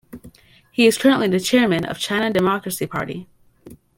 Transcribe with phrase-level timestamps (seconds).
[0.71, 3.27] He is currently the chairman of China Democracy Party.